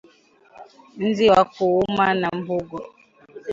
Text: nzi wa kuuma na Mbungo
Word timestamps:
nzi 1.07 1.25
wa 1.33 1.43
kuuma 1.53 2.05
na 2.19 2.29
Mbungo 2.39 2.79